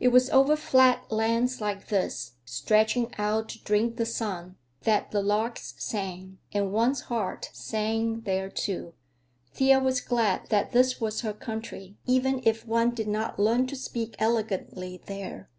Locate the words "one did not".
12.66-13.38